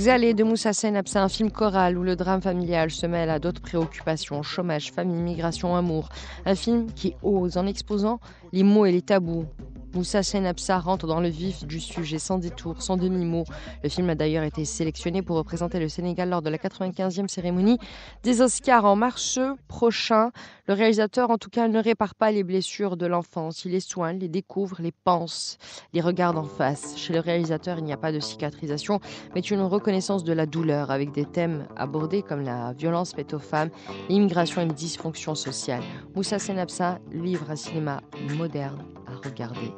Xalé 0.00 0.32
de 0.32 0.44
Moussa 0.44 0.72
Senab, 0.72 1.08
c'est 1.08 1.18
un 1.18 1.28
film 1.28 1.50
choral 1.50 1.98
où 1.98 2.02
le 2.02 2.16
drame 2.16 2.40
familial 2.40 2.90
se 2.90 3.04
mêle 3.04 3.28
à 3.28 3.38
d'autres 3.38 3.60
préoccupations, 3.60 4.42
chômage, 4.42 4.90
famille, 4.92 5.20
migration, 5.20 5.76
amour. 5.76 6.08
Un 6.46 6.54
film 6.54 6.90
qui 6.90 7.16
ose 7.22 7.58
en 7.58 7.66
exposant 7.66 8.18
les 8.50 8.62
mots 8.62 8.86
et 8.86 8.92
les 8.92 9.02
tabous 9.02 9.44
Moussa 9.92 10.22
Senapsa 10.22 10.78
rentre 10.78 11.08
dans 11.08 11.20
le 11.20 11.28
vif 11.28 11.64
du 11.66 11.80
sujet 11.80 12.20
sans 12.20 12.38
détour, 12.38 12.80
sans 12.80 12.96
demi-mot. 12.96 13.44
Le 13.82 13.88
film 13.88 14.08
a 14.08 14.14
d'ailleurs 14.14 14.44
été 14.44 14.64
sélectionné 14.64 15.20
pour 15.20 15.36
représenter 15.36 15.80
le 15.80 15.88
Sénégal 15.88 16.28
lors 16.28 16.42
de 16.42 16.48
la 16.48 16.58
95e 16.58 17.26
cérémonie 17.26 17.78
des 18.22 18.40
Oscars 18.40 18.84
en 18.84 18.94
mars 18.94 19.40
prochain. 19.66 20.30
Le 20.68 20.74
réalisateur, 20.74 21.30
en 21.30 21.38
tout 21.38 21.50
cas, 21.50 21.66
ne 21.66 21.82
répare 21.82 22.14
pas 22.14 22.30
les 22.30 22.44
blessures 22.44 22.96
de 22.96 23.06
l'enfance. 23.06 23.64
Il 23.64 23.72
les 23.72 23.80
soigne, 23.80 24.20
les 24.20 24.28
découvre, 24.28 24.76
les 24.80 24.92
pense, 24.92 25.58
les 25.92 26.00
regarde 26.00 26.38
en 26.38 26.44
face. 26.44 26.96
Chez 26.96 27.12
le 27.12 27.18
réalisateur, 27.18 27.78
il 27.78 27.84
n'y 27.84 27.92
a 27.92 27.96
pas 27.96 28.12
de 28.12 28.20
cicatrisation, 28.20 29.00
mais 29.34 29.40
une 29.40 29.62
reconnaissance 29.62 30.22
de 30.22 30.32
la 30.32 30.46
douleur 30.46 30.92
avec 30.92 31.10
des 31.10 31.24
thèmes 31.24 31.66
abordés 31.76 32.22
comme 32.22 32.42
la 32.42 32.72
violence 32.74 33.12
faite 33.12 33.34
aux 33.34 33.40
femmes, 33.40 33.70
l'immigration 34.08 34.62
et 34.62 34.66
les 34.66 34.74
dysfonctions 34.74 35.34
sociales. 35.34 35.82
Moussa 36.14 36.38
Senapsa 36.38 37.00
livre 37.12 37.50
un 37.50 37.56
cinéma 37.56 38.00
moderne 38.36 38.84
à 39.06 39.28
regarder 39.28 39.72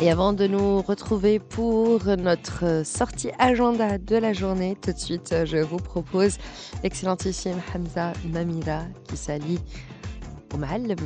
Et 0.00 0.10
avant 0.10 0.32
de 0.32 0.46
nous 0.46 0.80
retrouver 0.82 1.38
pour 1.38 2.04
notre 2.16 2.82
sortie 2.84 3.30
agenda 3.38 3.98
de 3.98 4.16
la 4.16 4.32
journée, 4.32 4.76
tout 4.80 4.92
de 4.92 4.98
suite, 4.98 5.34
je 5.44 5.58
vous 5.58 5.78
propose 5.78 6.38
l'excellentissime 6.82 7.60
Hamza 7.74 8.12
Namira 8.26 8.82
qui 9.04 9.16
s'allie 9.16 9.58
au 10.54 10.58
Ma'alem, 10.58 10.96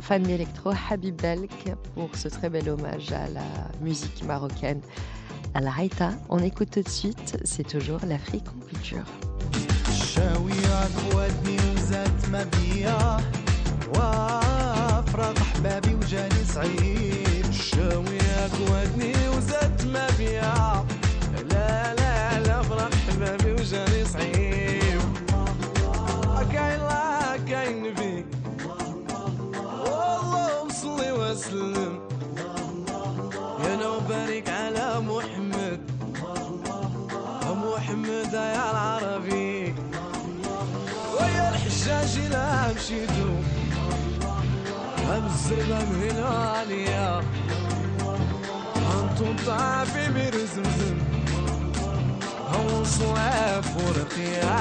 fan 0.00 0.22
d'électro 0.22 0.70
Habib 0.90 1.20
Belk 1.20 1.74
pour 1.94 2.14
ce 2.14 2.28
très 2.28 2.48
bel 2.48 2.68
hommage 2.68 3.12
à 3.12 3.28
la 3.28 3.44
musique 3.82 4.24
marocaine 4.24 4.80
À 5.57 5.61
la 5.61 5.71
Haïta, 5.77 6.11
on 6.29 6.39
écoute 6.39 6.71
tout 6.71 6.81
de 6.81 6.89
suite, 6.89 7.37
c'est 7.43 7.67
toujours 7.67 7.99
l'Afrique 8.07 8.47
en 8.55 8.59
culture. 8.67 9.05
شاوية 17.53 18.47
قوتني 18.57 19.13
وزدت 19.29 19.85
ما 19.85 20.07
فيها 20.07 20.85
لا 21.51 21.93
لا 21.95 22.39
لا 22.39 22.61
فرح 22.61 22.89
حبابي 23.07 23.51
وجاني 23.53 24.05
صعيب 24.05 25.01
كاين 26.53 26.79
لا 26.79 27.37
كاين 27.49 27.95
فيك 27.95 28.25
والله 29.85 30.63
وصلي 30.63 31.11
وسلم 31.11 31.76
دجاجي 41.88 42.28
لا 42.28 42.72
مشيتو. 42.72 43.30
هم 45.08 45.26
الزرقا 45.26 45.84
من 45.84 46.10
هنا 46.10 46.28
عليا 46.28 47.22
هنطو 48.76 49.24
طعفي 49.46 50.08
برزمزم 50.12 50.98
هون 52.52 52.84
صواف 52.84 53.76
ورقيا 53.76 54.58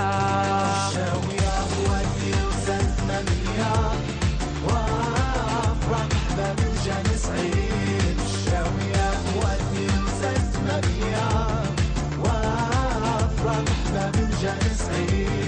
شاوية 0.94 1.56
ودي 1.90 2.32
وزن 2.48 2.88
ممية 3.10 3.74
وافرح 4.66 6.08
بمجا 6.38 6.98
نسعيد 7.14 8.18
شاوية 8.46 9.10
ودي 9.38 9.86
وزن 10.04 10.42
ممية 10.68 11.28
وافرح 12.24 13.64
بمجا 13.94 14.56
نسعيد 14.66 15.47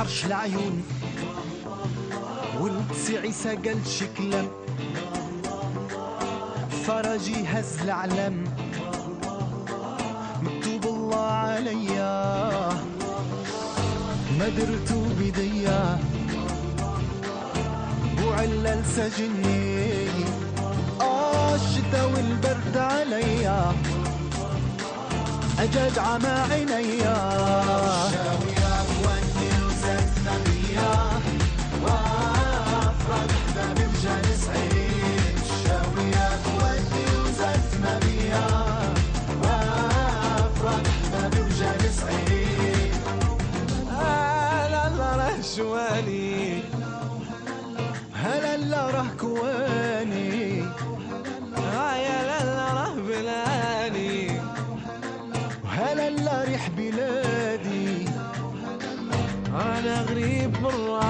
حرش 0.00 0.24
العيون. 0.24 0.82
ولد 2.60 2.92
عيسى 3.22 3.48
قال 3.48 3.86
شكلم. 3.86 4.48
فرجي 6.86 7.46
هز 7.46 7.80
العلم. 7.82 8.44
مكتوب 10.42 10.84
الله 10.84 11.26
عليا. 11.26 12.12
ما 14.38 14.48
درتو 14.48 15.02
بديا. 15.20 15.98
وعلل 18.24 18.82
سجني. 18.96 20.08
آه 21.00 21.54
الشتا 21.54 22.04
والبرد 22.04 22.76
عليا. 22.76 23.72
أجد 25.58 25.98
عمى 25.98 26.34
عينيا. 26.50 27.16
ريح 56.44 56.68
بلادي. 56.76 58.08
أنا 59.54 60.02
غريب 60.02 60.52
براني 60.62 61.09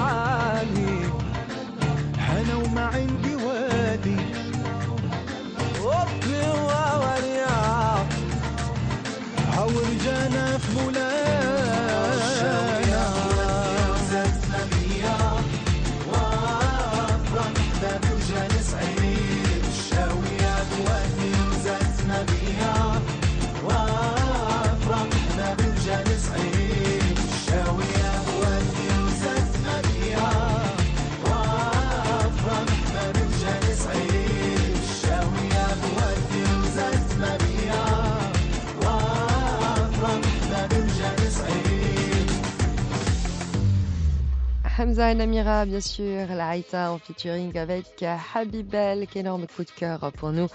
Namira, 45.21 45.67
bien 45.67 45.81
sûr, 45.81 46.25
la 46.35 46.49
Haïta 46.49 46.91
en 46.91 46.97
featuring 46.97 47.55
avec 47.55 48.03
Habibel, 48.33 49.05
énorme 49.15 49.45
coup 49.45 49.63
de 49.63 49.69
cœur 49.69 50.11
pour 50.13 50.31
nous 50.31 50.47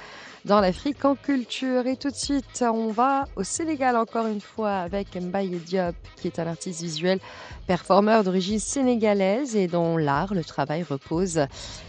dans 0.47 0.61
l'Afrique 0.61 1.05
en 1.05 1.17
culture. 1.17 1.87
Et 1.87 1.97
tout 1.97 2.11
de 2.11 2.15
suite, 2.15 2.63
on 2.63 2.89
va 2.89 3.25
au 3.35 3.43
Sénégal 3.43 3.97
encore 3.97 4.27
une 4.27 4.41
fois 4.41 4.77
avec 4.77 5.21
Mbaye 5.21 5.59
Diop, 5.59 5.97
qui 6.17 6.29
est 6.29 6.39
un 6.39 6.47
artiste 6.47 6.81
visuel, 6.81 7.19
performeur 7.67 8.23
d'origine 8.23 8.61
sénégalaise 8.61 9.57
et 9.57 9.67
dont 9.67 9.97
l'art, 9.97 10.35
le 10.35 10.45
travail 10.45 10.85
repose 10.85 11.41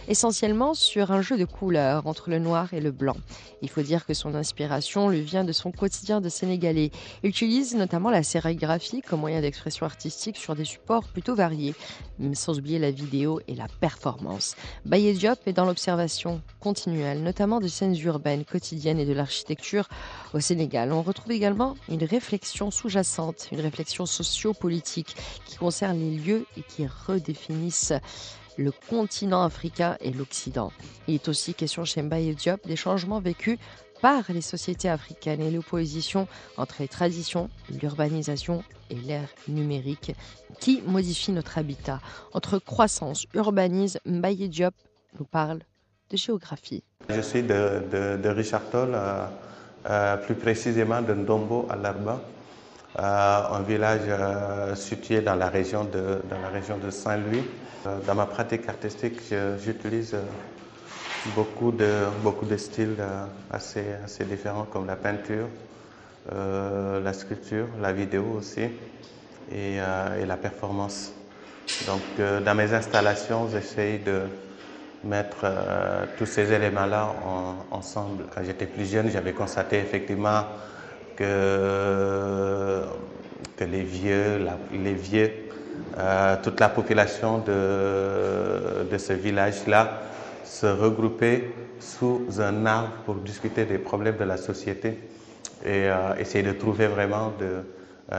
essentiellement 0.08 0.74
sur 0.74 1.12
un 1.12 1.22
jeu 1.22 1.36
de 1.36 1.44
couleurs 1.44 2.06
entre 2.08 2.30
le 2.30 2.40
noir 2.40 2.74
et 2.74 2.80
le 2.80 2.90
blanc. 2.90 3.16
Il 3.62 3.68
faut 3.70 3.82
dire 3.82 4.04
que 4.04 4.14
son 4.14 4.34
inspiration 4.34 5.08
lui 5.08 5.20
vient 5.20 5.44
de 5.44 5.52
son 5.52 5.70
quotidien 5.70 6.20
de 6.20 6.28
Sénégalais. 6.28 6.90
Il 7.22 7.30
utilise 7.30 7.76
notamment 7.76 8.10
la 8.10 8.24
sérigraphie 8.24 9.02
comme 9.02 9.20
moyen 9.20 9.40
d'expression 9.40 9.86
artistique 9.86 10.36
sur 10.36 10.56
des 10.56 10.64
supports 10.64 11.04
plutôt 11.04 11.36
variés, 11.36 11.74
sans 12.34 12.58
oublier 12.58 12.80
la 12.80 12.90
vidéo 12.90 13.40
et 13.46 13.54
la 13.54 13.66
performance. 13.80 14.56
Baye 14.84 15.12
Diop 15.14 15.38
est 15.46 15.52
dans 15.52 15.64
l'observation 15.64 16.40
continuelle, 16.58 17.22
notamment 17.22 17.60
de 17.60 17.68
scènes 17.68 17.96
urbaines, 17.98 18.44
quotidiennes 18.50 18.98
et 18.98 19.06
de 19.06 19.12
l'architecture 19.12 19.88
au 20.34 20.40
Sénégal. 20.40 20.92
On 20.92 21.02
retrouve 21.02 21.32
également 21.32 21.76
une 21.88 22.04
réflexion 22.04 22.70
sous-jacente, 22.70 23.48
une 23.52 23.60
réflexion 23.60 24.06
socio-politique 24.06 25.16
qui 25.46 25.56
concerne 25.56 25.98
les 25.98 26.16
lieux 26.16 26.46
et 26.56 26.62
qui 26.62 26.86
redéfinissent 26.86 27.92
le 28.56 28.72
continent 28.72 29.42
africain 29.44 29.96
et 30.00 30.10
l'Occident. 30.10 30.72
Il 31.06 31.14
est 31.14 31.28
aussi 31.28 31.54
question 31.54 31.84
chez 31.84 32.02
Mbaye 32.02 32.34
Diop 32.34 32.66
des 32.66 32.76
changements 32.76 33.20
vécus 33.20 33.58
par 34.00 34.24
les 34.30 34.40
sociétés 34.40 34.88
africaines 34.88 35.40
et 35.40 35.50
l'opposition 35.50 36.28
entre 36.56 36.76
les 36.80 36.88
traditions, 36.88 37.50
l'urbanisation 37.80 38.62
et 38.90 38.94
l'ère 38.94 39.28
numérique 39.48 40.12
qui 40.60 40.82
modifie 40.82 41.32
notre 41.32 41.58
habitat. 41.58 42.00
Entre 42.32 42.58
croissance, 42.58 43.26
urbanisme, 43.34 43.98
Mbaye 44.06 44.48
Diop 44.48 44.74
nous 45.18 45.24
parle 45.24 45.60
de 46.10 46.16
géographie. 46.16 46.82
Je 47.08 47.20
suis 47.20 47.42
de, 47.42 47.82
de, 48.22 48.28
Richard 48.28 48.64
Toll, 48.70 48.90
euh, 48.92 49.24
euh, 49.88 50.16
plus 50.18 50.34
précisément 50.34 51.00
de 51.02 51.14
Ndombo 51.14 51.66
à 51.70 51.76
Larba. 51.76 52.20
euh, 52.98 53.42
un 53.52 53.62
village 53.62 54.76
situé 54.76 55.20
dans 55.20 55.34
la 55.34 55.48
région 55.48 55.84
de, 55.84 56.90
Saint-Louis. 56.90 57.44
Dans 58.06 58.14
ma 58.14 58.26
pratique 58.26 58.68
artistique, 58.68 59.20
j'utilise 59.64 60.16
beaucoup 61.34 61.70
de, 61.72 62.56
styles 62.56 62.96
assez, 63.50 63.84
différents 64.28 64.64
comme 64.64 64.86
la 64.86 64.96
peinture, 64.96 65.48
la 66.30 67.12
sculpture, 67.12 67.68
la 67.80 67.92
vidéo 67.92 68.24
aussi 68.38 68.68
et, 69.52 69.76
et 69.76 70.26
la 70.26 70.36
performance. 70.36 71.12
Donc 71.86 72.02
dans 72.44 72.54
mes 72.54 72.72
installations, 72.74 73.48
j'essaye 73.48 74.00
de 74.00 74.22
mettre 75.04 75.38
euh, 75.44 76.04
tous 76.16 76.26
ces 76.26 76.52
éléments-là 76.52 77.14
en- 77.24 77.76
ensemble. 77.76 78.24
Quand 78.34 78.42
j'étais 78.44 78.66
plus 78.66 78.90
jeune, 78.90 79.10
j'avais 79.10 79.32
constaté 79.32 79.78
effectivement 79.78 80.42
que, 81.16 82.82
que 83.56 83.64
les 83.64 83.82
vieux, 83.82 84.40
les 84.72 84.94
vieux, 84.94 85.30
euh, 85.98 86.36
toute 86.42 86.60
la 86.60 86.68
population 86.68 87.38
de, 87.38 88.84
de 88.90 88.98
ce 88.98 89.12
village-là 89.12 90.00
se 90.44 90.66
regroupait 90.66 91.50
sous 91.80 92.26
un 92.40 92.66
arbre 92.66 92.92
pour 93.04 93.16
discuter 93.16 93.64
des 93.64 93.78
problèmes 93.78 94.16
de 94.16 94.24
la 94.24 94.36
société 94.36 94.98
et 95.64 95.88
euh, 95.88 96.14
essayer 96.18 96.44
de 96.44 96.52
trouver 96.52 96.86
vraiment 96.86 97.32
de- 97.38 97.62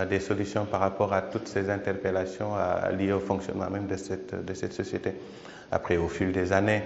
des 0.09 0.19
solutions 0.19 0.65
par 0.65 0.81
rapport 0.81 1.13
à 1.13 1.21
toutes 1.21 1.47
ces 1.47 1.69
interpellations 1.69 2.51
euh, 2.55 2.91
liées 2.91 3.11
au 3.11 3.19
fonctionnement 3.19 3.69
même 3.69 3.87
de 3.87 3.95
cette, 3.97 4.45
de 4.45 4.53
cette 4.53 4.73
société. 4.73 5.15
Après, 5.71 5.97
au 5.97 6.07
fil 6.07 6.31
des 6.31 6.53
années, 6.53 6.83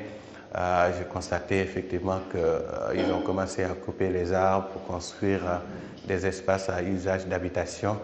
euh, 0.55 0.91
j'ai 0.97 1.05
constaté 1.05 1.59
effectivement 1.59 2.19
qu'ils 2.31 3.11
ont 3.11 3.21
commencé 3.21 3.63
à 3.63 3.69
couper 3.69 4.09
les 4.09 4.31
arbres 4.31 4.67
pour 4.69 4.85
construire 4.85 5.41
euh, 5.45 5.57
des 6.07 6.25
espaces 6.25 6.69
à 6.69 6.81
usage 6.81 7.25
d'habitation. 7.27 7.97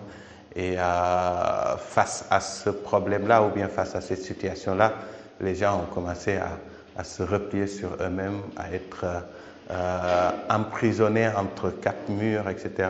Et 0.55 0.77
euh, 0.77 1.77
face 1.77 2.25
à 2.29 2.39
ce 2.39 2.69
problème-là, 2.69 3.43
ou 3.43 3.49
bien 3.49 3.67
face 3.67 3.95
à 3.95 4.01
cette 4.01 4.23
situation-là, 4.23 4.93
les 5.39 5.55
gens 5.55 5.79
ont 5.81 5.93
commencé 5.93 6.37
à, 6.37 6.49
à 6.97 7.03
se 7.03 7.23
replier 7.23 7.67
sur 7.67 7.89
eux-mêmes, 8.01 8.41
à 8.57 8.73
être 8.73 9.05
euh, 9.71 10.31
emprisonnés 10.49 11.27
entre 11.27 11.69
quatre 11.69 12.09
murs, 12.09 12.49
etc. 12.49 12.89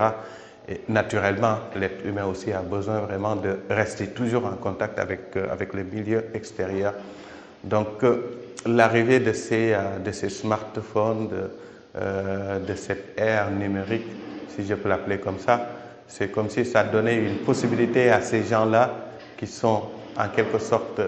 Et 0.69 0.81
naturellement, 0.88 1.57
l'être 1.75 2.05
humain 2.05 2.25
aussi 2.25 2.51
a 2.53 2.61
besoin 2.61 2.99
vraiment 2.99 3.35
de 3.35 3.57
rester 3.71 4.07
toujours 4.07 4.45
en 4.45 4.51
contact 4.55 4.99
avec, 4.99 5.35
euh, 5.35 5.51
avec 5.51 5.73
le 5.73 5.83
milieu 5.83 6.25
extérieur. 6.35 6.93
Donc, 7.63 8.03
euh, 8.03 8.39
l'arrivée 8.67 9.19
de 9.19 9.33
ces, 9.33 9.73
euh, 9.73 9.97
de 9.97 10.11
ces 10.11 10.29
smartphones, 10.29 11.29
de, 11.29 12.75
cette 12.75 13.19
ère 13.19 13.49
numérique, 13.49 14.05
si 14.55 14.65
je 14.65 14.75
peux 14.75 14.88
l'appeler 14.88 15.17
comme 15.17 15.39
ça, 15.39 15.67
c'est 16.07 16.29
comme 16.31 16.47
si 16.49 16.63
ça 16.63 16.83
donnait 16.83 17.17
une 17.17 17.38
possibilité 17.38 18.11
à 18.11 18.21
ces 18.21 18.43
gens-là 18.43 18.93
qui 19.35 19.47
sont 19.47 19.81
en 20.15 20.29
quelque 20.29 20.59
sorte 20.59 21.01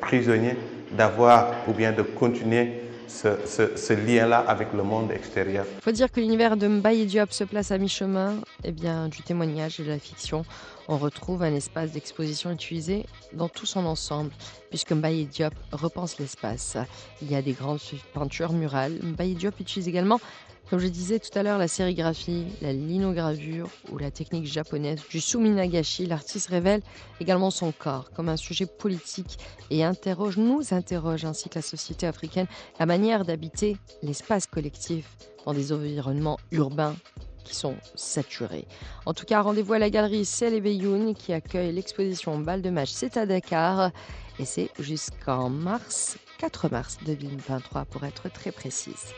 prisonniers 0.00 0.56
d'avoir 0.92 1.50
ou 1.66 1.72
bien 1.72 1.92
de 1.92 2.02
continuer 2.02 2.82
ce, 3.08 3.92
lien-là 3.92 4.38
avec 4.38 4.72
le 4.72 4.82
monde 4.82 5.10
extérieur. 5.10 5.64
faut 5.80 5.92
dire 5.92 6.10
que 6.10 6.20
l'univers 6.20 6.56
de 6.56 6.68
Mbaye 6.68 7.06
Diop 7.06 7.32
se 7.32 7.44
place 7.44 7.70
à 7.70 7.78
mi-chemin 7.78 8.36
eh 8.64 8.72
bien, 8.72 9.08
du 9.08 9.22
témoignage 9.22 9.80
et 9.80 9.84
de 9.84 9.88
la 9.88 9.98
fiction. 9.98 10.44
On 10.88 10.98
retrouve 10.98 11.42
un 11.42 11.54
espace 11.54 11.92
d'exposition 11.92 12.50
utilisé 12.50 13.06
dans 13.32 13.48
tout 13.48 13.66
son 13.66 13.86
ensemble, 13.86 14.30
puisque 14.70 14.92
Mbaye 14.92 15.26
Diop 15.26 15.54
repense 15.72 16.18
l'espace. 16.18 16.76
Il 17.22 17.30
y 17.30 17.34
a 17.34 17.42
des 17.42 17.52
grandes 17.52 17.80
peintures 18.14 18.52
murales. 18.52 18.98
Mbaye 19.02 19.34
Diop 19.34 19.58
utilise 19.60 19.88
également, 19.88 20.20
comme 20.68 20.78
je 20.80 20.88
disais 20.88 21.18
tout 21.18 21.36
à 21.38 21.42
l'heure, 21.42 21.58
la 21.58 21.68
sérigraphie, 21.68 22.46
la 22.60 22.72
linogravure 22.72 23.68
ou 23.92 23.98
la 23.98 24.10
technique 24.10 24.46
japonaise 24.46 25.00
du 25.08 25.20
suminagashi. 25.20 26.06
L'artiste 26.06 26.48
révèle 26.48 26.82
également 27.20 27.50
son 27.50 27.72
corps 27.72 28.10
comme 28.10 28.28
un 28.28 28.36
sujet 28.36 28.66
politique 28.66 29.38
et 29.70 29.84
interroge, 29.84 30.36
nous 30.36 30.74
interroge 30.74 31.24
ainsi 31.24 31.48
que 31.48 31.56
la 31.56 31.62
société 31.62 32.06
africaine 32.06 32.46
la 32.80 32.86
manière 32.86 33.24
d'habiter 33.24 33.76
l'espace 34.02 34.46
collectif 34.46 35.16
dans 35.44 35.54
des 35.54 35.72
environnements 35.72 36.38
urbains 36.50 36.96
qui 37.44 37.54
sont 37.54 37.76
saturés. 37.94 38.66
En 39.06 39.14
tout 39.14 39.24
cas, 39.24 39.40
rendez-vous 39.40 39.74
à 39.74 39.78
la 39.78 39.88
galerie 39.88 40.28
et 40.42 40.60
Beyoun 40.60 41.14
qui 41.14 41.32
accueille 41.32 41.72
l'exposition 41.72 42.38
Bal 42.38 42.60
de 42.60 42.70
Match, 42.70 42.90
c'est 42.92 43.16
à 43.16 43.24
Dakar 43.24 43.92
et 44.40 44.44
c'est 44.44 44.70
jusqu'en 44.80 45.48
mars, 45.48 46.18
4 46.38 46.68
mars 46.68 46.98
2023 47.06 47.84
pour 47.84 48.04
être 48.04 48.28
très 48.30 48.50
précise. 48.50 49.14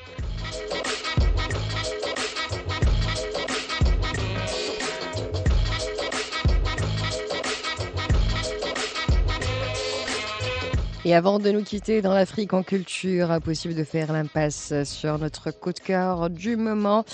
Et 11.09 11.15
avant 11.15 11.39
de 11.39 11.51
nous 11.51 11.63
quitter 11.63 12.03
dans 12.03 12.13
l'Afrique 12.13 12.53
en 12.53 12.63
culture, 12.63 13.31
impossible 13.31 13.75
de 13.75 13.83
faire 13.83 14.13
l'impasse 14.13 14.75
sur 14.85 15.19
notre 15.19 15.51
coup 15.51 15.73
de 15.73 15.79
cœur 15.79 16.29
du 16.29 16.55
moment. 16.57 17.07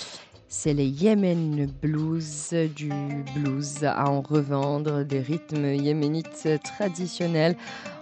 C'est 0.49 0.73
les 0.73 0.87
Yemen 0.87 1.71
Blues, 1.81 2.53
du 2.75 2.91
blues 3.33 3.85
à 3.85 4.09
en 4.09 4.19
revendre, 4.19 5.05
des 5.05 5.21
rythmes 5.21 5.67
yéménites 5.67 6.49
traditionnels. 6.61 7.55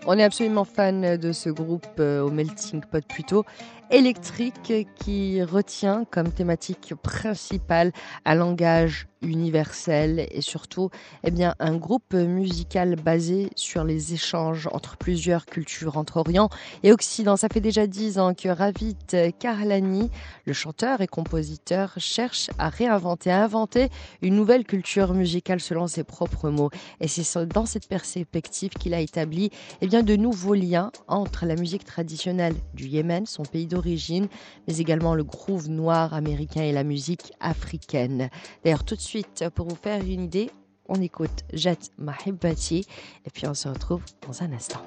On 0.05 0.17
est 0.17 0.23
absolument 0.23 0.65
fan 0.65 1.15
de 1.15 1.31
ce 1.31 1.49
groupe 1.49 1.87
euh, 1.99 2.21
au 2.21 2.29
melting 2.29 2.81
pot 2.81 3.05
plutôt 3.07 3.45
électrique 3.89 4.73
qui 4.95 5.43
retient 5.43 6.03
comme 6.09 6.31
thématique 6.31 6.93
principale 6.95 7.91
un 8.25 8.35
langage 8.35 9.07
universel 9.21 10.27
et 10.31 10.41
surtout 10.41 10.89
eh 11.23 11.31
bien, 11.31 11.55
un 11.59 11.75
groupe 11.77 12.13
musical 12.13 12.95
basé 12.95 13.49
sur 13.55 13.83
les 13.83 14.13
échanges 14.13 14.67
entre 14.71 14.97
plusieurs 14.97 15.45
cultures, 15.45 15.97
entre 15.97 16.17
Orient 16.17 16.49
et 16.83 16.91
Occident. 16.91 17.37
Ça 17.37 17.47
fait 17.47 17.61
déjà 17.61 17.87
dix 17.87 18.19
ans 18.19 18.33
que 18.33 18.49
Ravit 18.49 18.97
Karlani, 19.39 20.09
le 20.45 20.53
chanteur 20.53 20.99
et 21.01 21.07
compositeur, 21.07 21.93
cherche 21.97 22.49
à 22.57 22.69
réinventer, 22.69 23.31
à 23.31 23.43
inventer 23.43 23.89
une 24.21 24.35
nouvelle 24.35 24.65
culture 24.65 25.13
musicale 25.13 25.61
selon 25.61 25.87
ses 25.87 26.03
propres 26.03 26.49
mots. 26.49 26.71
Et 26.99 27.07
c'est 27.07 27.45
dans 27.45 27.65
cette 27.65 27.87
perspective 27.87 28.71
qu'il 28.71 28.93
a 28.93 28.99
établi 28.99 29.51
eh 29.81 29.87
de 30.01 30.15
nouveaux 30.15 30.55
liens 30.55 30.91
entre 31.07 31.45
la 31.45 31.55
musique 31.55 31.83
traditionnelle 31.83 32.55
du 32.73 32.87
Yémen, 32.87 33.25
son 33.25 33.43
pays 33.43 33.67
d'origine, 33.67 34.27
mais 34.67 34.77
également 34.77 35.13
le 35.13 35.23
groove 35.23 35.69
noir 35.69 36.13
américain 36.13 36.63
et 36.63 36.71
la 36.71 36.83
musique 36.83 37.33
africaine. 37.39 38.29
D'ailleurs, 38.63 38.85
tout 38.85 38.95
de 38.95 39.01
suite, 39.01 39.45
pour 39.53 39.67
vous 39.67 39.75
faire 39.75 40.01
une 40.01 40.23
idée, 40.23 40.49
on 40.87 40.99
écoute 41.01 41.43
Jet 41.53 41.91
Mahibati 41.97 42.87
et 43.25 43.29
puis 43.29 43.45
on 43.45 43.53
se 43.53 43.67
retrouve 43.67 44.03
dans 44.25 44.41
un 44.41 44.51
instant. 44.51 44.81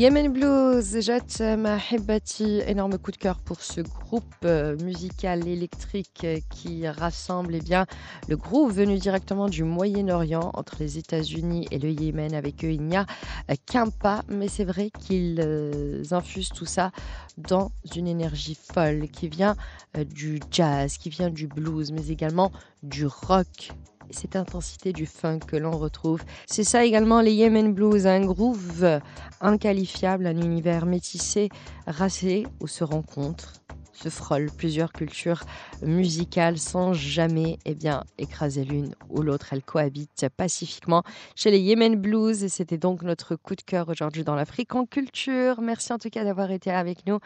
Yemen 0.00 0.32
Blue 0.32 0.59
Blues, 0.80 1.00
Jat 1.00 1.56
Mahibati, 1.56 2.62
énorme 2.66 2.96
coup 2.96 3.10
de 3.10 3.18
cœur 3.18 3.38
pour 3.38 3.60
ce 3.60 3.82
groupe 3.82 4.24
euh, 4.44 4.76
musical 4.82 5.46
électrique 5.46 6.22
euh, 6.24 6.38
qui 6.48 6.88
rassemble 6.88 7.54
eh 7.56 7.60
bien, 7.60 7.84
le 8.28 8.36
groupe 8.38 8.72
venu 8.72 8.96
directement 8.96 9.48
du 9.48 9.62
Moyen-Orient 9.62 10.50
entre 10.54 10.76
les 10.80 10.96
États-Unis 10.96 11.66
et 11.70 11.78
le 11.78 11.90
Yémen. 11.90 12.34
Avec 12.34 12.64
eux, 12.64 12.72
il 12.72 12.82
n'y 12.82 12.96
a 12.96 13.04
euh, 13.50 13.54
qu'un 13.66 13.88
pas, 13.88 14.22
mais 14.28 14.48
c'est 14.48 14.64
vrai 14.64 14.90
qu'ils 14.90 15.42
euh, 15.44 16.02
infusent 16.12 16.50
tout 16.50 16.66
ça 16.66 16.92
dans 17.36 17.72
une 17.94 18.08
énergie 18.08 18.56
folle 18.56 19.08
qui 19.08 19.28
vient 19.28 19.56
euh, 19.98 20.04
du 20.04 20.40
jazz, 20.50 20.96
qui 20.96 21.10
vient 21.10 21.30
du 21.30 21.46
blues, 21.46 21.92
mais 21.92 22.08
également 22.08 22.52
du 22.82 23.06
rock 23.06 23.72
et 24.08 24.12
cette 24.12 24.34
intensité 24.36 24.92
du 24.92 25.06
funk 25.06 25.40
que 25.46 25.56
l'on 25.56 25.70
retrouve. 25.70 26.22
C'est 26.46 26.64
ça 26.64 26.84
également 26.84 27.20
les 27.20 27.32
Yemen 27.32 27.72
Blues, 27.72 28.06
un 28.06 28.24
groove 28.24 29.00
inqualifiable, 29.40 30.26
un 30.26 30.36
univers 30.36 30.69
métissés, 30.86 31.48
racés, 31.86 32.46
se 32.66 32.84
rencontrent, 32.84 33.54
se 34.02 34.08
frôlent 34.08 34.50
plusieurs 34.56 34.92
cultures 34.92 35.42
musicales 35.82 36.58
sans 36.58 36.92
jamais 36.92 37.58
eh 37.64 37.74
bien, 37.74 38.04
écraser 38.18 38.64
l'une 38.64 38.94
ou 39.08 39.22
l'autre. 39.22 39.52
Elles 39.52 39.62
cohabitent 39.62 40.26
pacifiquement 40.36 41.02
chez 41.34 41.50
les 41.50 41.58
Yemen 41.58 41.96
Blues 41.96 42.42
et 42.44 42.48
c'était 42.48 42.78
donc 42.78 43.02
notre 43.02 43.36
coup 43.36 43.54
de 43.54 43.62
cœur 43.62 43.88
aujourd'hui 43.88 44.24
dans 44.24 44.34
l'Afrique 44.34 44.74
en 44.74 44.86
culture. 44.86 45.60
Merci 45.60 45.92
en 45.92 45.98
tout 45.98 46.10
cas 46.10 46.24
d'avoir 46.24 46.50
été 46.50 46.70
avec 46.70 47.06
nous 47.06 47.18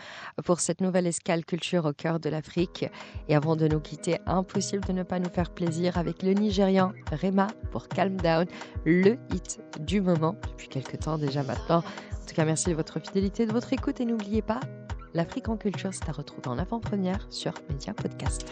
pour 0.45 0.61
cette 0.61 0.81
nouvelle 0.81 1.07
escale 1.07 1.45
culture 1.45 1.85
au 1.85 1.93
cœur 1.93 2.21
de 2.21 2.29
l'Afrique. 2.29 2.87
Et 3.29 3.37
avant 3.37 3.57
de 3.57 3.69
nous 3.69 3.81
quitter, 3.81 4.19
impossible 4.27 4.85
de 4.85 4.93
ne 4.93 5.03
pas 5.03 5.19
nous 5.19 5.31
faire 5.31 5.51
plaisir 5.51 5.99
avec 5.99 6.23
le 6.23 6.33
Nigérian 6.33 6.93
Rema 7.11 7.47
pour 7.71 7.89
Calm 7.89 8.17
Down, 8.17 8.47
le 8.85 9.17
hit 9.33 9.61
du 9.81 10.01
moment 10.01 10.37
depuis 10.51 10.69
quelques 10.69 10.99
temps 11.01 11.19
déjà 11.19 11.43
maintenant. 11.43 11.79
En 11.79 12.27
tout 12.27 12.35
cas, 12.35 12.45
merci 12.45 12.71
de 12.71 12.75
votre 12.75 13.01
fidélité, 13.01 13.47
de 13.47 13.53
votre 13.53 13.73
écoute 13.73 14.01
et 14.01 14.05
n'oubliez 14.05 14.43
pas, 14.43 14.61
l'Afrique 15.15 15.49
en 15.49 15.57
culture, 15.57 15.91
c'est 15.93 16.09
à 16.09 16.13
retrouver 16.13 16.49
en 16.49 16.59
avant-première 16.59 17.27
sur 17.31 17.55
Media 17.71 17.95
Podcast. 17.95 18.45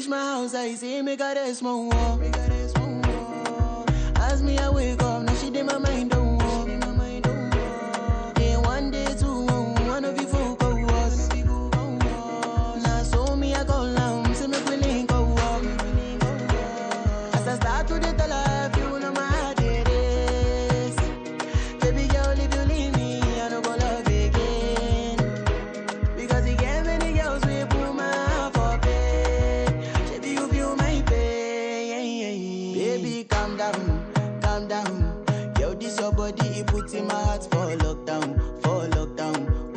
reach 0.00 0.08
my 0.08 0.16
house, 0.16 0.54
I 0.54 0.74
see 0.74 1.02
me 1.02 1.14
got 1.16 1.36
a 1.36 1.54
small 1.54 1.88
wall. 1.90 2.20
Ask 4.16 4.42
me, 4.42 4.56
I 4.58 4.70
wake 4.70 5.02
up, 5.02 5.22
now 5.22 5.34
she 5.34 5.50
did 5.50 5.66
my 5.66 5.78
mind 5.78 6.14
up. 6.14 6.19
you 36.56 36.64
put 36.64 36.92
in 36.94 37.06
my 37.06 37.14
heart 37.14 37.44
for 37.44 37.76
lockdown, 37.76 38.36
for 38.62 38.88
lockdown. 38.88 39.69